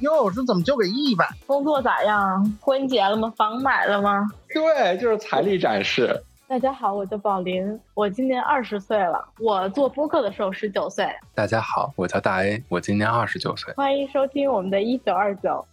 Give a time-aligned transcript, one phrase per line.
[0.00, 1.26] 哟，这怎么就给一百？
[1.46, 2.44] 工作咋样？
[2.60, 3.32] 婚结了吗？
[3.34, 4.28] 房买了吗？
[4.52, 6.22] 对，就是财力展示。
[6.46, 9.26] 大家好，我叫宝林，我今年二十岁了。
[9.38, 11.08] 我做播客的时候十九岁。
[11.34, 13.72] 大家好，我叫大 A，我今年二十九岁。
[13.74, 15.64] 欢迎收听我们的一九二九。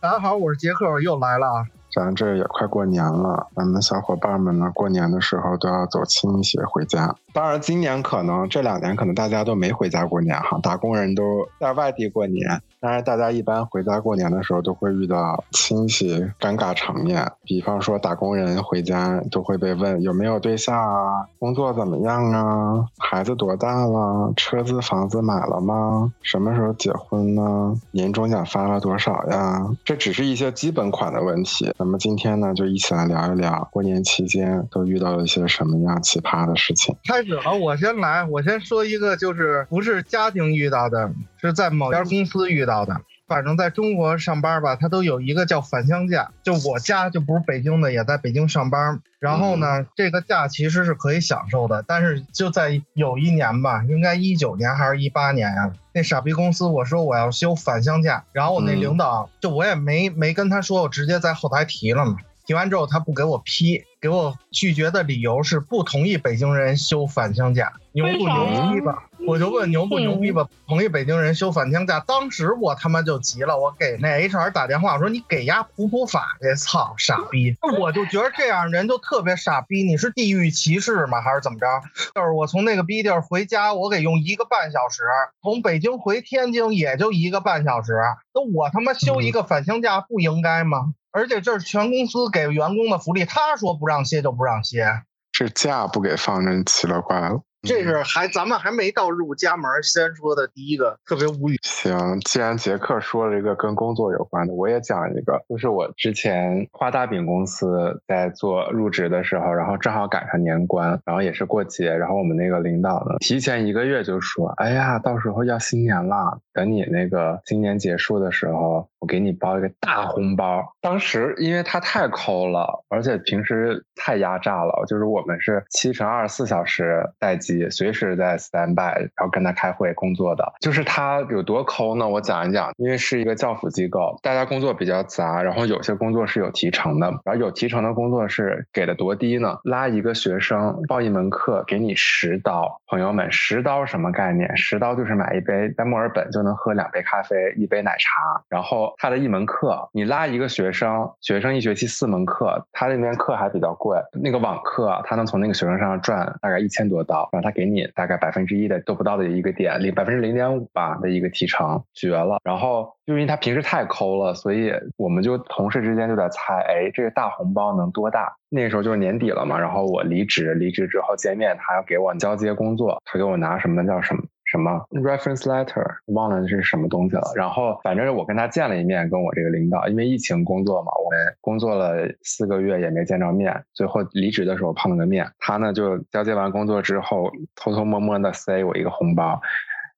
[0.00, 1.66] 大家好，我是杰克，我又来了啊。
[1.90, 7.16] 咱这也快过年了，咱们小伙伴们呢，过年的时候都要走亲戚回家。
[7.36, 11.22] 当然，今年可能这两年可能大家都没回家过年哈，打工人都
[11.60, 12.62] 在外地过年。
[12.80, 17.30] 但是大家一般回家过年的时候，都会遇到亲戚尴尬场面。
[17.42, 26.10] 比方说，打工人回家都会被问有没有对象啊，工作怎么样啊，孩子多大了，车子房子买了吗？
[26.22, 27.74] 什么时候结婚呢？
[27.90, 29.66] 年终奖发了多少呀？
[29.84, 31.70] 这只是一些基本款的问题。
[31.78, 36.96] 那么今天呢，就一起来聊一聊过年期间都遇到了一些什么样奇葩的事情。
[37.26, 41.10] 始了，我先来，我先说一个，就是不是家庭遇到的，
[41.40, 43.00] 是在某家公司遇到的。
[43.26, 46.30] 反正在中国上班吧，他都有一个叫返乡假。
[46.44, 49.00] 就我家就不是北京的，也在北京上班。
[49.18, 55.72] 然后呢，这个假其实是可以享受的，但是就在有一年吧，应该一九年还是一八年呀？
[55.92, 62.18] 那傻逼公司我说我要休返乡假，然后我那领导就我也没没跟他说，我直接在后台提了嘛。
[62.46, 67.72] 提完之后他不给我批，给我拒绝的理由是不同意北京人休返乡假。
[67.92, 69.02] 牛不牛逼吧？
[69.26, 70.46] 我就问牛不牛逼吧？
[70.68, 77.56] 同意北京人休返乡假，当时我他妈就急了，我给那 HR 打电话，我说你给丫普普法去，操傻逼！
[77.80, 81.20] 我就觉得这样人就特别傻逼，你是地域歧视吗？
[81.20, 81.66] 还是怎么着？
[82.14, 85.02] 就是我从那个逼地儿回家，我给用一个半小时，
[85.42, 87.94] 从北京回天津也就一个半小时，
[88.32, 90.92] 那我他妈休一个返乡假不应该吗？
[91.16, 95.00] 而且这是全公司给员工的福利，他说不让歇就不让歇，
[95.32, 97.40] 这假不给放，真奇了怪了。
[97.66, 101.58] 这是还咱们还没到入家门，先说的第一个特别无语。
[101.62, 120.64] 行，既然杰克说了一个跟工作有关的，我也讲一个，就是我之前画大饼公司在做入职的时候，然后正好赶上年关，然后也是过节，然后我们那个领导呢，提前一个月就说，哎呀，到时候要新年了，等你那个今年结束的时候，我给你包一个大红包。
[120.80, 127.55] 当时因为他太抠了，而且平时太压榨了，就是我们是七乘二十四小时待机。
[127.58, 132.08] 也随时在 stand by，然后跟他开会工作的，就是他有多抠呢？
[132.08, 139.58] 我讲一讲，因为是一个教辅机构，大家工作比较杂，然后有些工作是有提成的，然后有提成的工作是给的多低呢？
[139.64, 144.56] 拉一个学生报一门课，给你十刀，朋友们，十刀什么概念？
[144.56, 157.28] 十刀就是买一杯在墨尔本就能喝两杯咖啡，一杯奶茶，然后他的一门课，你拉一个学生，学生一学期四门课，他那边课还比较贵，那个网课他能从那个学生上赚大概一千多刀。
[157.46, 162.40] 他给你大概百分之一的都不到的一个点，零百分之零点五吧的一个提成，绝了。
[162.42, 168.36] 然后就因为他平时太抠了，所以我们就同事之间就在猜，哎，这个大红包能多大？
[168.48, 174.22] 那时候就是年底了嘛，然后我离职，离职之后见面，他要给我交接工作，他给我拿什么叫什么？
[174.46, 189.40] 什么 reference letter 忘了是什么东西了，然后反正我跟他见了一面，跟我这个领导，因为疫情工作嘛，我们工作了四个月也没见着面，最后离职的时候碰了个面，他呢就交接完工作之后，偷偷摸摸的塞我一个红包。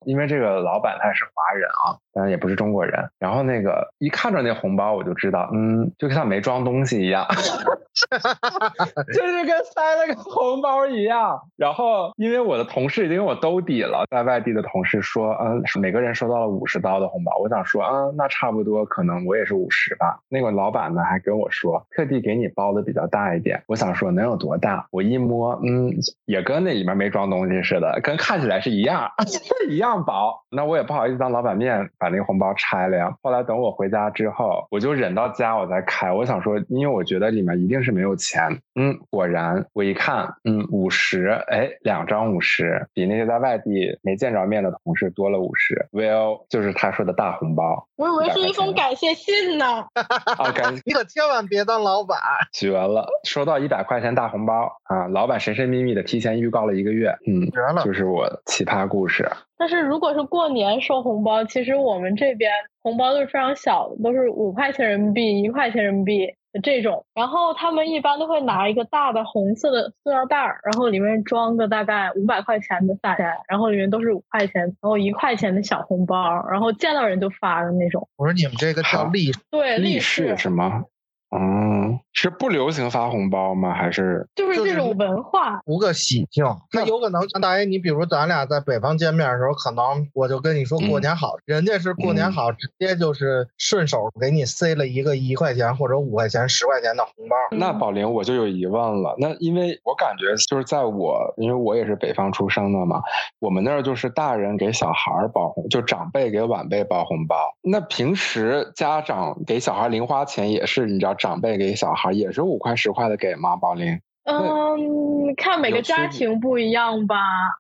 [0.08, 3.10] 因为这个老板他是华人啊，当然也不是中国人。
[3.18, 7.26] 然后那个一看着那红包，我就知道，嗯，就像没装东西一样，
[9.12, 11.38] 就是跟塞了个红包一样。
[11.56, 17.36] 然后因为我的同事已经给我兜底了，在外地的同事说，嗯，每个人收到了五十刀的红包。
[17.36, 20.20] 我想说，嗯，那差不多，可能我也是五十吧。
[20.30, 23.62] 那个老板呢还跟我说，特地给你包的比较大一点。
[23.66, 24.86] 我想说能有多大？
[24.90, 25.92] 我一摸，嗯，
[26.24, 29.10] 也跟那里面没装东西似的，跟看起来是一样，
[29.68, 29.97] 一样。
[30.04, 33.14] 薄，那我也不好意思当老板面把那个红包拆了呀。
[33.22, 36.12] 后来等我回家之后，我就忍到家我再开。
[36.12, 38.60] 我想说，因为我觉得里面一定是没有钱。
[38.74, 45.88] 嗯，果然我一看，嗯，五十，哎，两张五十，比那些在外地没见着面的同事多了五十。
[45.92, 47.86] Well，就是他说的大红包。
[47.96, 49.66] 我以为是一封感谢信呢。
[49.94, 52.18] 啊， 感谢你可千万别当老板。
[52.52, 55.08] 绝了，收到一百块钱大红包啊！
[55.08, 57.08] 老板神神秘秘的提前预告了一个月。
[57.26, 59.28] 嗯，绝了，就是我奇葩故事。
[59.58, 67.04] 但是如果是过年收红包，其实我们这边红包都是非常小的，都是五块钱人民币、一块钱人民币的这种。
[67.12, 73.16] 然后他们一般都会拿一个大的红色的塑料袋儿，然后里面装个大概五百块钱的钱，
[73.48, 78.08] 然后里面都是五块钱，然后一块钱的小红包，然后见到人就发的那种。
[78.16, 80.84] 我说你们这个叫利对利是是吗？
[81.30, 83.72] 哦，是不流行发红包吗？
[83.72, 85.60] 还是就是这种文化？
[85.64, 86.44] 图个喜庆。
[86.72, 97.36] 那有可能，大爷，你比如咱俩在北方见面的时候，可能我就跟你说过年好，人家是过年好，直接就是顺手给你塞了一个一块钱或者五块钱、十块钱的红包。
[97.52, 99.14] 那宝玲，我就有疑问了。
[99.20, 103.00] 那因为我感觉就是在我，因为我也是北方出生的嘛，
[103.38, 107.36] 我们那儿就是大人给小孩包红，就长辈给晚辈包红包。
[107.62, 113.56] 那平时家长给小孩零花钱也是，你知道，长辈给小孩也是五块十块的给吗？
[113.56, 114.00] 宝林？
[114.30, 117.16] 嗯，看每个家庭不一样吧。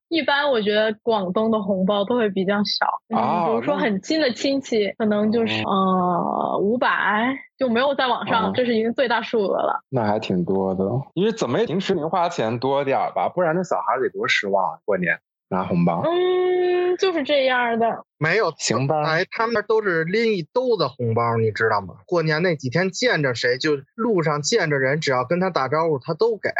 [0.08, 9.80] 一般我觉得广东的红包都会比较小，嗯，比如说很近的亲戚，可能就是呃五百，就没有在网上，这是已经最大数额了。
[9.88, 10.84] 那还挺多的，
[11.14, 15.18] 因为怎么平时零花钱多点吧，不然那小孩得多失望啊过年。
[15.48, 19.02] 拿红包，嗯，就是这样的，没有行吧？
[19.04, 21.94] 哎，他们都是拎一兜子红包，你知道吗？
[22.06, 26.50] 过年那几天见着谁，就路上见着人，只要跟他打招呼，他都给。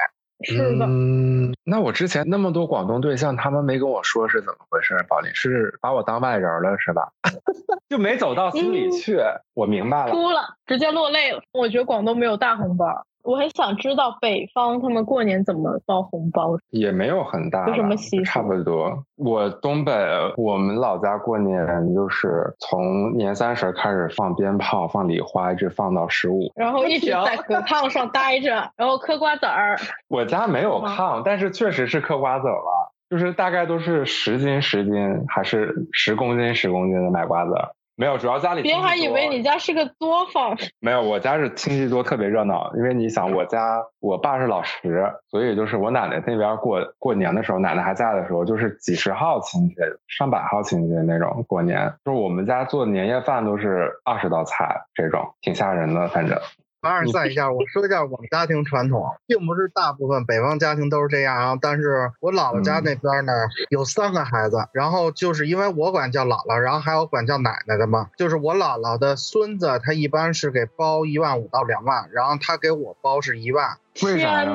[0.44, 7.10] 是的，嗯，那我之前那么多广东对象，他们没跟我说是怎么回事，宝林是把我当外人了是吧？
[7.90, 9.18] 就没走到心里去。
[9.54, 11.42] 我明白了，哭了，直接落泪了。
[11.52, 13.04] 我觉得广东没有大红包。
[13.28, 18.24] 我很想知道北方他们过年怎么包红包，也没有很大，有什么习俗？
[18.24, 19.04] 差不多。
[19.16, 19.92] 我东北，
[20.38, 29.76] 我们老家过年就是从年三十开始放鞭炮、放礼花，一直放到十五，然后一直在河 炕上待着，然后嗑瓜子儿。
[30.08, 37.52] 我家没有炕，但是确实是嗑瓜子了，就是大概都是十斤十斤，还是十公斤十公斤的买瓜子。
[37.98, 40.56] 没有，主要家里别人还以为你家是个作坊。
[40.78, 42.72] 没有，我家是亲戚多，特别热闹。
[42.76, 49.74] 因为你想，我家我爸是老十，所以就是我奶奶那边过过年的时候，奶奶还在的时候，就是几十号亲戚、
[50.06, 51.92] 上百号亲戚那种过年。
[52.04, 56.38] 就是我们家做年夜饭都是二十道菜，这种挺吓人的，反正。
[56.80, 61.58] 凡尔赛一下，我说一下我们家庭传统，并不是大部分北方家庭都是这样啊。
[61.60, 63.32] 但是我姥姥家那边呢，
[63.68, 68.10] 有三个孩子，然后就是因为我管叫姥姥，然后还有管叫奶奶的嘛。
[68.16, 73.76] 就是我姥姥的孙子，他一般是给包一万五到两万，然后他给我包是一万。
[74.04, 74.52] 为啥呀？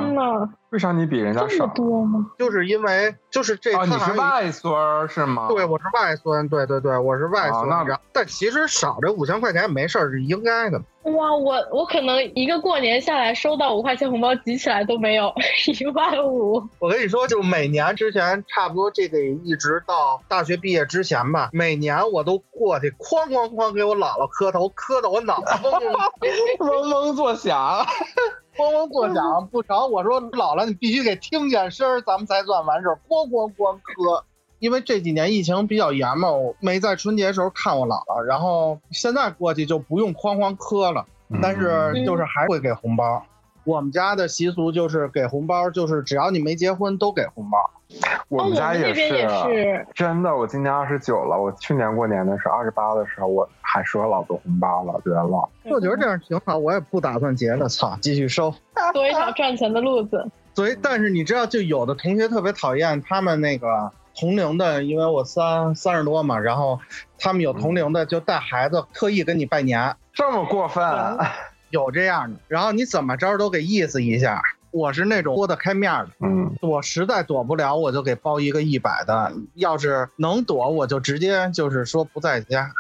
[0.70, 1.68] 为啥你比人家少？
[1.68, 2.32] 多吗？
[2.40, 3.76] 就是因为就是这。
[3.76, 5.50] 哦，你是外孙是吗？
[5.50, 6.48] 对，我是外孙。
[6.48, 7.68] 对对对，我是外孙。
[7.68, 10.82] 那但其实少这五千块钱没事儿是应该的。
[11.04, 15.34] 哇，我我可能一个过年下来收到五块钱红包，集起来都没有
[15.80, 16.62] 一万五。
[16.80, 25.46] 我跟你说，就每年之前差不多这得一直到大学毕业之前吧，每年我都过去哐哐哐给我姥姥磕头，磕的我脑子
[26.60, 27.86] 嗡嗡作响。
[28.56, 33.00] 咣咣作响不成，我说姥姥，你必须得听见声儿，咱们才算完事儿。
[33.10, 34.24] 咣咣咣磕，
[34.64, 38.22] 因为这几年疫情比较严嘛，我没在春节时候看我姥姥。
[38.22, 41.06] 然后现在过去就不用哐哐磕了，
[41.42, 43.22] 但是就是还会给红包。
[43.66, 47.58] 我们家的习俗就是给红包，就是只要你没结婚都给红包。
[48.30, 50.34] 我们家也是，真的。
[50.34, 55.50] 我今年二十九了，我去年过年的时候二十八的时候，我还收了老多红包了，绝了。
[55.66, 58.50] 我觉得这样挺好，我也不打算结了，操，继续收，
[58.94, 60.26] 多一条赚钱的路子。
[60.56, 66.80] 所以，但是你知道，就有的同学特别讨厌他们那个同龄的，因为我三三十多嘛，然后
[67.18, 70.84] 他们有同龄的就带孩子特意跟你拜年，这么过分？
[71.70, 74.42] 有这样的，然后你怎么着都给意思一下。
[74.72, 79.32] 我是那种豁得开面的，嗯，我实在躲不了，我就给包一个一百的。
[79.54, 82.72] 要是能躲，我就直接就是说不在家。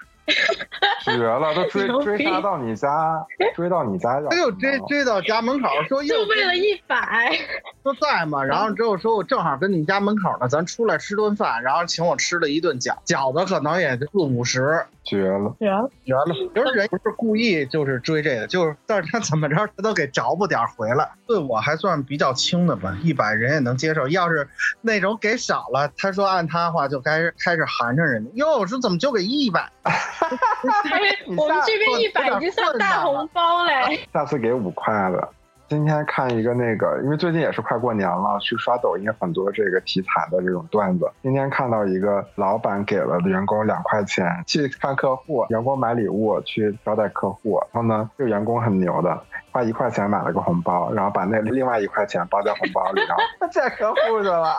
[1.18, 7.38] 绝了，都追追杀到你家，追到你家， 他就追追到家门口，说就为了一百，
[7.84, 14.84] 说在嘛，然后之后说我正好跟你家门口呢，咱出来吃顿饭，然后请我吃了一顿饺饺子，可能也就四五十。
[15.06, 16.28] 绝了，绝了，绝了！
[16.56, 21.12] 就是人不是故意就是追这个，就是但是他怎么着他都给找不点回来。
[21.28, 24.08] 对我还算比较轻的吧，一百人也能接受。
[24.08, 24.48] 要是
[24.80, 28.32] 那种给少了，他说按他话就开始开始寒碜人家。
[28.36, 29.70] 哟，说怎么就给一百？
[31.36, 34.00] 我们这边一百已经算大红包嘞。
[34.14, 35.34] 下次给五块了。
[35.70, 41.10] 今天看一个那个，因为最近也是快过年了，去刷抖音很多这个题材的这种段子。
[41.24, 49.20] 今天看到一个老板给了员工两块钱去看客户，员工买礼物去招待客户，然后呢，这个员工很牛的，
[49.52, 54.56] 花一块钱买了个红包，然后把那另外一块钱包在红包里，然后见客户去了。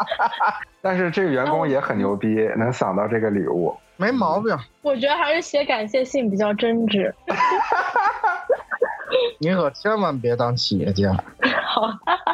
[0.80, 4.56] 但是这个员工也很牛逼，能想到这个礼物，没毛病。
[4.82, 7.12] 我觉得还是写感谢信比较真挚。
[9.38, 11.12] 你可千万别当企业家。
[11.66, 11.88] 好，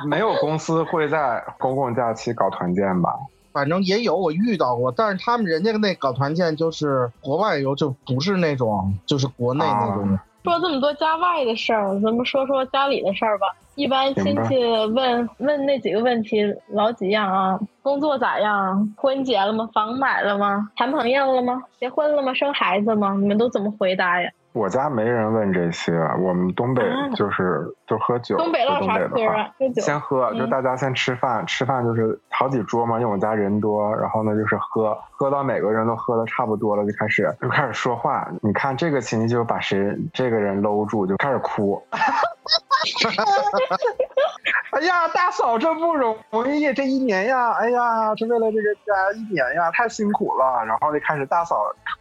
[0.07, 3.15] 没有公司会在公共假期搞团建吧？
[3.53, 13.47] 反正也有，我遇到过，但是他们人家那搞团建就是国外游，就不是那种就是国内那种说这么多家外的事儿，咱们说说家里的事儿吧。
[13.75, 14.57] 一般亲戚
[14.89, 17.59] 问问那几个问题老几样啊？
[17.83, 18.95] 工作咋样？
[18.97, 19.69] 婚结了吗？
[19.73, 20.71] 房买了吗？
[20.77, 21.63] 谈朋友了吗？
[21.79, 22.33] 结婚了吗？
[22.35, 23.17] 生孩子吗？
[23.21, 24.31] 你们都怎么回答呀？
[24.61, 26.83] 我家没人问这些，我们东北
[27.15, 28.37] 就是就喝酒。
[28.37, 29.49] 东北唠啥嗑啊？
[29.59, 29.81] 喝酒。
[29.81, 38.29] 先喝，就大家先吃饭，吃饭就是好几桌嘛，因为我家人多，然后呢就是喝，喝到每个人都喝的差不多了，就开始就开始说话。
[38.43, 41.83] 你看这个亲戚就把谁这个人搂住，就开始哭。
[44.73, 50.65] 哎呀，大嫂这不容易，这一年呀，哎呀，这为了这个家一年呀，太辛苦了。
[50.67, 51.57] 然后就开始大嫂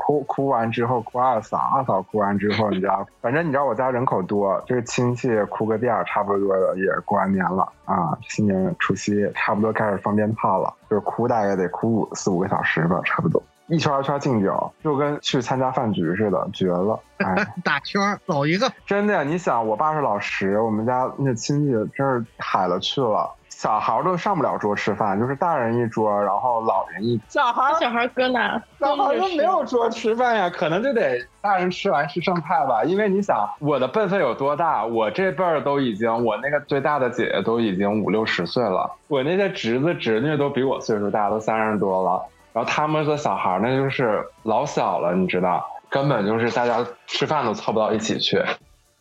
[0.10, 13.39] 哭，哭完之后哭二嫂，二嫂哭完之后，你知道，反正你知道我家人口多，这个亲戚哭个遍，差不多也过完年了啊，新年除夕差不多开始放鞭炮了，就是哭大概得哭四五个小时吧，差不多。
[13.68, 17.00] 一圈一圈敬酒，就跟去参加饭局似的，绝了！
[17.18, 19.22] 哎， 打圈走一个，真的呀！
[19.22, 28.58] 你想，我爸是老十，我们家那亲戚真是海了去了，小孩都上不了桌吃饭，就是大人一桌，然后老人一小孩小孩搁哪？
[28.80, 32.86] 小孩都没有桌吃饭呀，可能就得大人吃完吃剩菜吧。
[32.86, 34.86] 因为你想，我的辈分有多大？
[34.86, 42.24] 我这辈儿都已经，我那个最大的姐姐都已经五六十岁了，我那些侄子侄女都比我岁数大，都三十多了。
[42.54, 48.42] 然后他们的小孩那就是老小了，你知道，根本就是大家吃饭都凑不到一起去。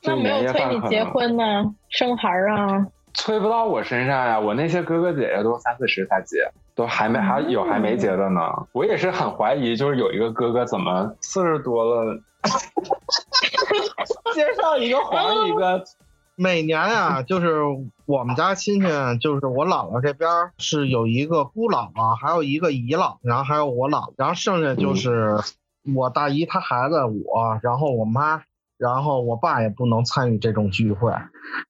[0.02, 1.44] 那没有催你结婚呢，
[1.90, 2.86] 生孩儿啊？
[3.18, 8.40] 催不到我身上呀，我那些哥哥姐姐都三四十才结，都还没还有还没结的呢。
[8.72, 12.18] 我也是很怀疑，就是有一个哥哥怎么四十多了，
[14.34, 15.84] 介绍一个黄 一个。
[16.40, 17.62] 每年啊，就是
[18.06, 18.86] 我们家亲戚，
[19.20, 25.34] 就是我姥姥这边是有一个姑姥姥，还有一个姨姥，然后还有我姥，然后剩下就是
[25.96, 28.44] 我大姨她孩子我，然后我妈，
[28.78, 31.12] 然后我爸也不能参与这种聚会，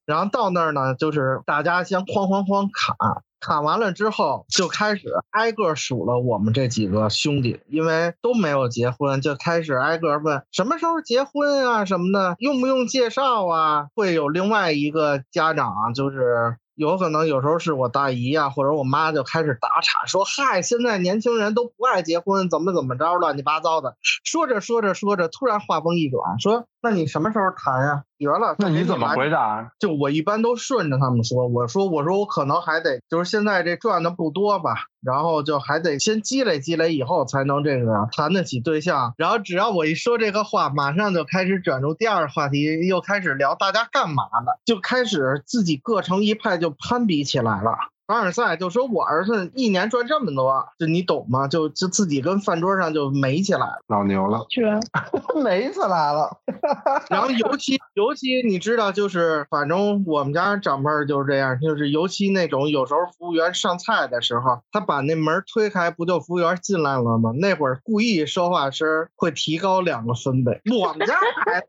[0.05, 2.95] 然后到那儿呢，就是大家先哐哐哐砍。
[3.41, 13.87] 砍完了之后，就开始挨个数了我们这几个兄弟，因为都没有结婚，就开始挨个问什么时候结婚啊什么的，用不用介绍啊？
[13.95, 16.57] 会有另外一个家长就是。
[16.79, 28.55] 有可能有时候是我大姨呀，或者我妈就开始打岔，说：“嗨，现在年轻人都不爱结婚，怎么怎么着，乱七八糟的。”说着说着说着，突然话锋一转，说：“那你什么时候谈呀？”绝了！
[28.59, 29.71] 那你怎么回答？
[29.79, 44.51] 就我一般都顺着他们说，我说：“我说我可能还得，就是现在这赚的不多吧，然后就还得先积累积累，以后才能这个谈得起对象。”然后只要我一说这个话，马上就开始转入第二个话题，又开始聊大家干嘛呢？
[44.65, 46.69] 就开始自己各成一派，就。
[46.71, 47.77] 攀比起来了。
[48.09, 51.47] 凡尔赛就说：“我儿子一年赚这么多，就你懂吗？
[51.47, 54.43] 就就自己跟饭桌上就美起来了，老牛了，
[55.43, 56.35] 美起来了。
[57.07, 67.31] 然后尤其尤其你知道，就是反正我们家长辈就是这样，就是尤其那种有时候服务员上菜的时候，他把那门推开，不就服务员进来了吗？
[67.39, 70.59] 那会儿故意说话声会提高两个分贝。
[70.75, 71.67] 我们家孩子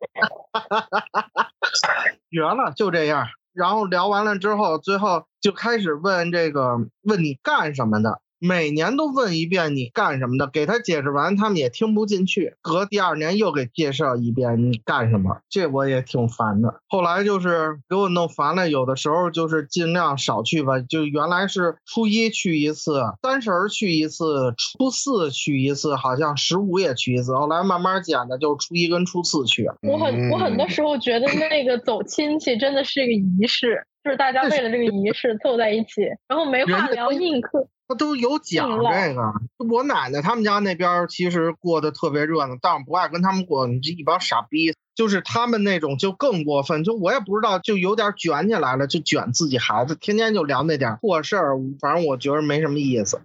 [2.33, 8.21] 绝了，就这样。”然后聊完了之后，最后就开始问这个问你干什么的。
[8.41, 12.55] 每年都问一遍你干什么的，给他解释完，他们也听不进去。
[12.63, 16.81] 隔第二年又给介绍一遍你干什么，这我也挺烦的。
[16.89, 20.81] 后来就是给我弄烦了，有的时候就是尽量少去吧。
[20.81, 27.35] 就原来是初一去一次，三十去一次，初四去一次，好像十五也去一次。
[27.35, 29.67] 后来慢慢减的，就初一跟初四去。
[29.83, 37.69] 我很我很多时候觉得那个走亲戚真的是一个仪式，就是大家为了这个仪式凑在一起，然后没话聊硬嗑。
[37.91, 39.33] 他都有讲这个，
[39.69, 44.73] 我奶奶他们家那边其实过得特别热闹，但我不爱跟他们过，你这一帮傻逼。
[44.95, 53.19] 就是他们那种就更过分，就我也不知道，就有点卷起来了，就卷自己孩子，天天就聊那点破事儿，反正我觉得没什么意思。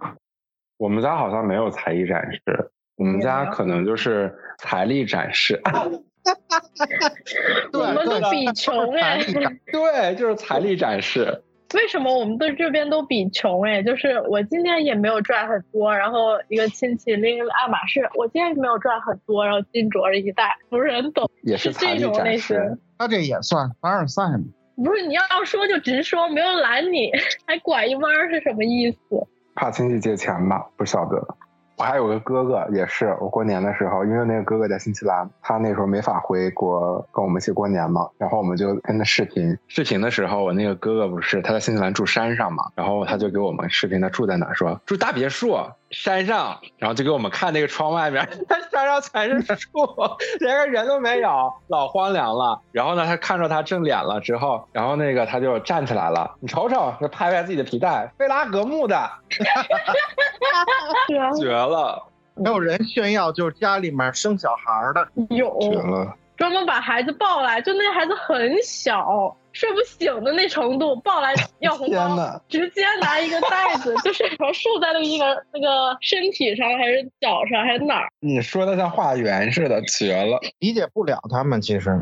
[0.78, 5.62] 我们家好像没有才艺展示，我们家可能就是财力展示。
[7.74, 9.22] 我们都比穷哎，
[9.72, 11.44] 对，就是财力展示。
[11.74, 13.82] 为什么我们对这边都比穷哎？
[13.84, 22.58] 就是我今天也没有赚很多，然后一个亲戚拎爱马仕，我今天也没有赚很多，然后金镯一戴，不是很懂，也是这种类型。
[22.98, 24.44] 他这也算凡尔赛吗？
[24.78, 27.12] 不是，你要说就直说，没有拦你，
[27.48, 29.28] 还拐一弯是什么意思？
[29.56, 30.68] 怕亲戚借钱吧？
[30.78, 31.36] 不晓得。
[31.78, 39.58] 我还有个哥哥，也是我过年的时候，因为那个哥哥在新西兰，他那时候没法回国跟我们一起过年嘛，然后我们就跟他视频。
[39.68, 45.58] 视频的时候，我那个哥哥不是他在新西兰住山上嘛，然后他就给我们视频他住在哪，说住大别墅。
[45.96, 49.70] 山上，然后就给我们看那个窗外面，他 山上全是树，
[50.42, 52.60] 连个人都没有，老荒凉了。
[52.74, 59.10] 然后呢，他看着他正脸了之后，然后那个他就站起来了，你瞅瞅，就拍拍自己的皮带，菲拉格慕的，
[61.40, 62.04] 绝了，
[62.44, 65.58] 还有人炫耀就是家里面生小孩的，有。
[65.62, 66.14] 绝了。
[66.38, 74.24] 专门把孩子抱来，就那孩子很小，睡不醒的那程度，抱来要红包直接拿一个袋子，就是
[74.54, 78.10] 竖在那个一个那个身体上，还是脚上，还是哪儿？
[78.20, 80.40] 你说的像化缘似的，绝了。
[80.60, 82.02] 理解不了他们其实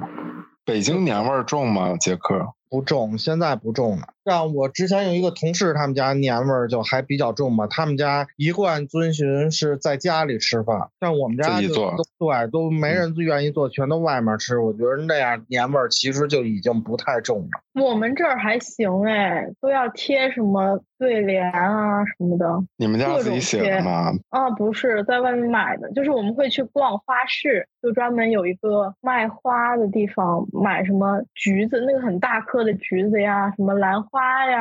[0.65, 1.95] 北京年味儿重吗？
[1.99, 2.53] 杰克？
[2.69, 4.07] 不重，现在不重了。
[4.25, 7.67] 像我之前有一个同事，他们家年味儿就还比较重嘛。
[7.67, 14.59] 他们家一贯遵循是在家里吃饭，像我们家就自己做都对，都没人愿意做，全都外面吃。
[14.59, 17.83] 我觉得那样年味儿其实就已经不太重了。
[17.83, 22.45] 我们这儿还行哎，都要贴什么对联啊什么的。
[22.77, 24.11] 你们家自己写的吗？
[24.29, 34.59] 啊，不是在外面买的，就是我们会去逛花市，就专门有一个卖花的地方，买什么橘子，那个很大颗的橘子呀，什么兰花呀，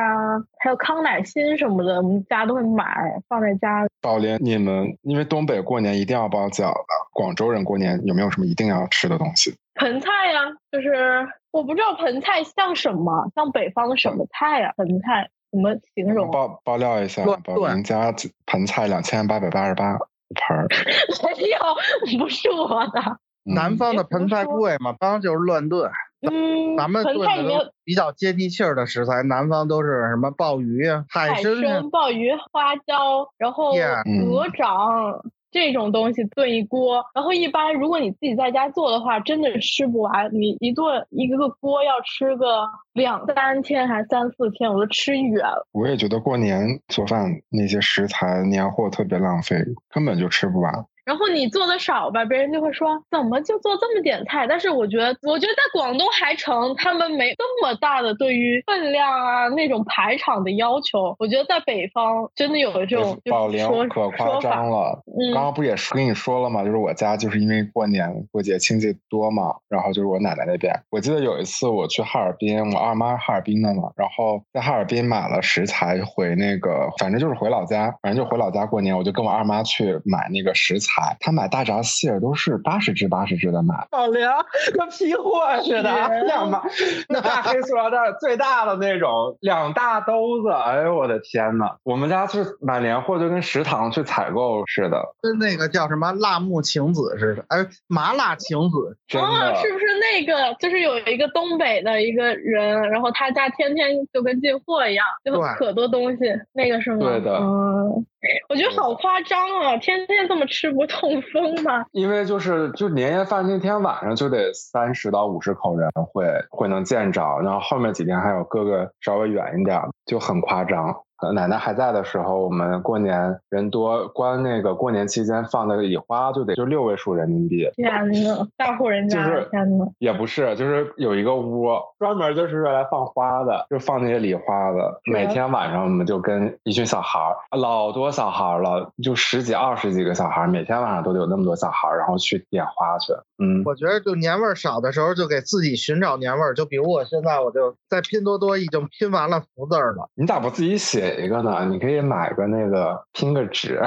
[0.59, 2.83] 还有康乃馨什么的，我们家都会买
[3.29, 3.85] 放在家。
[4.01, 9.55] 宝莲，你们因为东北过年一定要包饺子，广州人过年有没有什么一定要吃的东西？
[9.75, 10.41] 盆菜呀，
[10.71, 14.73] 就是我不知道盆菜像什么，像北方的什么菜呀？
[14.75, 16.31] 盆菜怎么形容？
[16.31, 18.11] 爆爆料一下，乱宝莲家
[18.47, 20.67] 盆菜两千八百八十八一盆儿。
[21.37, 22.99] 没有，不是我的。
[23.45, 25.91] 嗯南方的盆菜贵嘛，当然就是乱炖。
[26.23, 35.21] 嗯，咱们盆炖的菜里面都比较接地气儿的食材，南方都是什么鲍鱼啊、海海参鲍鱼、花椒，然后鹅掌。
[35.53, 40.27] 这种东西炖一锅，然后一般如果你自己在家做的话，真的吃不完。
[40.33, 45.67] 你一顿一个锅要吃个两三天还三四天，我都吃远了。
[45.71, 49.57] 我也觉得过年做饭那些食材年货特别浪费，
[49.93, 50.73] 根本就吃不完。
[51.05, 54.47] 然后你做的少吧，别人就会说怎么就做这么点菜？
[54.47, 61.15] 但是我觉得，我觉得在广东还成，他们没这么大的对于分量啊那种排场的要求。
[61.19, 66.63] 我觉得在北方真的有这种宝莲可夸张了，嗯刚刚不也是跟你说了吗？
[66.63, 70.73] 就是我家就是因为过年过节亲戚多嘛，然后就是我奶奶那边。
[70.89, 84.45] 我记得有一次我去哈尔滨，我二妈哈尔滨的嘛，然后在哈尔滨买了食材回那个，反正就是回老家，反正就回老家过年，我就跟我二妈去买那个食材，她买大闸蟹都是八十只八十只的买，好凉
[84.77, 86.63] 跟批货似的，天两把
[87.09, 99.27] 那大黑塑料袋最大的那种，两大兜子，哎呦我的天呐，我们家去买年货就跟食堂去采购似的，跟那个叫什么辣木晴子似的，哎，麻辣晴子，真的。
[99.27, 100.53] 哦，是不是那个？
[100.59, 106.19] 就是有一个东北的一个人，然后他家天天就跟进货一样，就对可多东西。
[106.53, 106.99] 那个是吗？
[106.99, 108.05] 对的嗯，
[108.49, 109.77] 我觉得好夸张啊！
[109.77, 111.85] 天天这么吃不痛风吗？
[111.91, 120.95] 因为就是就年夜饭那天晚上就得三十到五十口人会会能见着，然后后面几天还有各个稍微远一点，就很夸张。
[121.23, 129.85] 呃奶奶还在的时候，我们过年人多，光那个过年期间放的礼花就得就六位数人民币，天呐，大户人家，就是天呐！
[129.99, 134.99] 也不是，就是有一个屋专门就是用来放花的，就放那些礼花的。
[135.05, 143.13] 每天晚上我们就跟一群小孩儿，老多小孩儿了，就十几二十几个小孩儿，每天晚上都得有那么多小孩儿，然后去点花去。
[143.43, 146.53] 嗯，我觉得就年味儿少的时候，就给自己寻找年味儿。
[146.53, 150.09] 就比如我现在，我就在拼多多已经拼完了福字儿了。
[150.15, 151.65] 你咋不自己写一个呢？
[151.69, 153.81] 你可以买个那个拼个纸，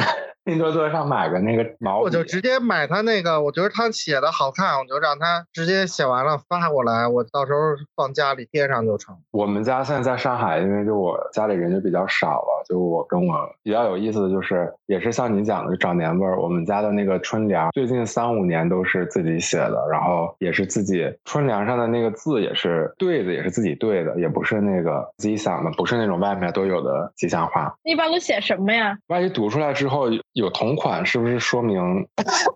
[0.46, 7.58] 拼多多上买个那个毛笔，我就直接买他那个，我觉得他写的好看，我就让他直接写完了发过来，我到时候
[7.96, 9.16] 放家里贴上就成。
[9.32, 16.40] 我们家现在在上海，因为就我家里人就比较少了，就我跟我比较有意思的就是，也是像你讲的就找年味儿。
[16.40, 27.74] 我们家的那个春联，最近三五年都是自己写的，然后也是自己春联上的那个字也是对子，也是自己对的，也不是那个自己想的，不是那种外面都有的吉祥话。
[27.82, 28.96] 一般都写什么呀？
[29.08, 30.06] 万一读出来之后
[30.36, 32.06] 有同款，是不是说明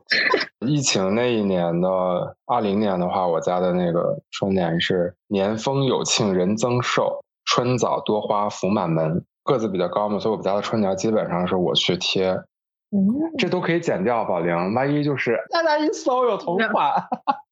[0.61, 1.89] 疫情那一年的
[2.45, 9.25] 二零年的话，我家的那个春联是“年丰有庆人增寿，春早多花福满门”。
[9.45, 12.29] 个子比较高嘛，所以我们家的春联基本上是我去贴，
[12.91, 13.01] 嗯，
[13.39, 14.75] 这都可以剪掉，宝玲。
[14.75, 16.93] 万一就是大家一搜有同款，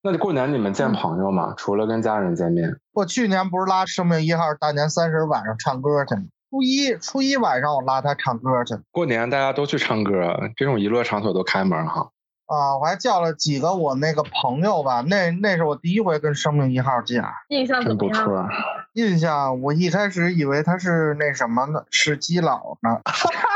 [0.03, 1.55] 那就过年你们见朋友吗？
[1.57, 6.25] 除了跟家人见面，我去年不是拉生命一号大年三十晚上唱歌去吗？
[6.51, 12.11] 初一初一晚上我拉他唱歌去过年大家都去唱歌，这种娱乐场所都开门哈。
[12.47, 18.25] 啊，我还叫了几个我那个朋友吧，那那是我第一回跟生命一号见，印象怎真不么样？
[18.25, 18.49] 错，
[18.95, 23.03] 印象我一开始以为他是那什么呢，是基佬呢，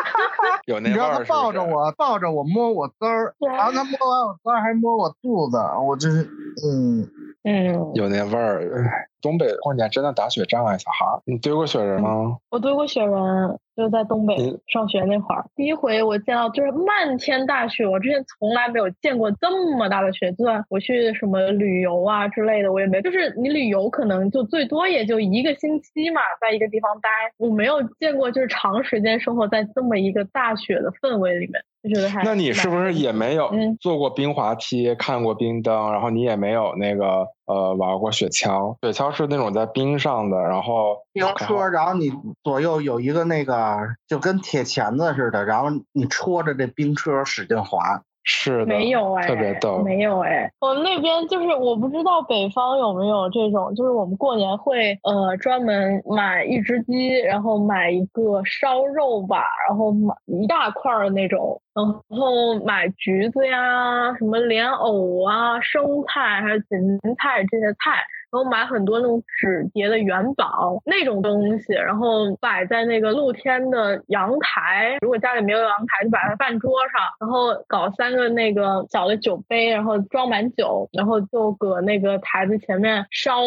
[0.67, 6.29] 有那你知道他味儿是不是抱着我，抱着我摸我滋儿，然后他摸完我滋儿还摸我肚子，我真是，
[6.69, 7.09] 嗯，
[7.45, 9.09] 嗯，有那味儿。
[9.21, 12.39] 东北过年真的打雪仗啊，小孩儿，你堆过雪人吗？
[12.51, 20.33] 我堆过雪人，就在东北嗯上学那会儿，第一回我见到就是漫天大雪，我之前从来没有见过这么大的雪。
[20.33, 38.77] 就算我去什么旅游啊之类的，我也没，就是你旅游可能就最多也就一个星期嘛，在一个地方待，我没有见过就是长时间生活在这么一个大雪的氛围里面，就觉得还那你是不是也没有嗯坐过冰滑梯、看过冰灯，然后你也没有那个呃玩过雪橇？
[38.83, 42.13] 雪橇是那种在冰上的，然后冰车，然后你
[42.45, 48.03] 左右有一个那个就跟铁钳子似的，然后你戳着这冰车使劲滑。
[48.25, 49.79] 是的，没有哎，特别逗。
[49.79, 68.05] 没有哎，我们那边就是我不知道北方有没有这种，就是我们过年会呃专门买一只鸡，然后买一个烧肉吧，然后买一大块儿的那种，然后买橘子呀、什么莲藕啊、生菜还有芹菜这些菜。
[68.33, 74.97] 然后买很多那种纸叠的元宝那种东西，然后摆在那个露天的阳台。
[75.03, 83.43] 如果家里没有阳台，就摆在饭桌上，然后搞三个那个小的酒杯，然后装满酒，然后就搁那个台子前面烧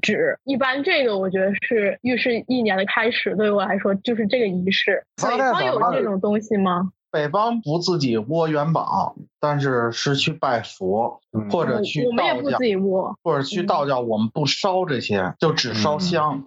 [0.00, 0.38] 纸。
[0.44, 5.02] 一般这个我觉得是预示一年的开始，对我来说就是这个仪式。
[5.16, 6.90] 北方有这种东西吗？
[7.10, 13.16] 北方不自己窝元宝，但是是去拜佛，嗯或者去我们也道教不自，己窝。
[13.22, 16.44] 或者去道教，我们不烧这些，就只烧嗯香。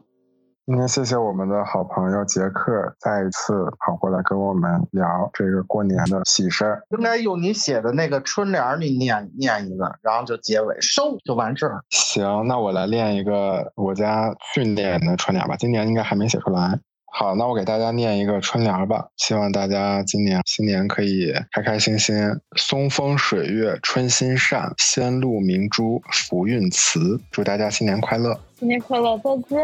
[0.65, 6.82] 今天谢谢我们的好朋友杰克再一次跑过来跟我们聊这个过年的喜事儿。
[6.97, 11.84] 应该用你写的那个春联儿，你念念一个，然后就结尾收就完事儿。
[11.89, 16.80] 行，那我来练一个我家训练的春联吧，今年应该还没写出来。
[17.15, 22.15] 好，那我给大家念一个春联吧，希望大家今年新年可以开开心心，
[22.58, 27.21] 松风水月春心善，仙露明珠福运慈。
[27.30, 28.36] 祝大家新年快乐！
[28.58, 29.60] 新年快乐，再见！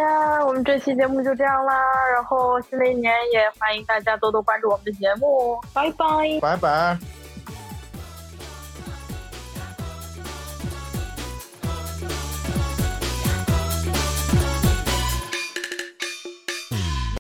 [0.46, 1.74] 我们这期节目就这样啦，
[2.14, 6.06] 然后新的一年也欢迎大家多多关注我们的节目，拜拜。
[6.40, 7.19] 拜拜。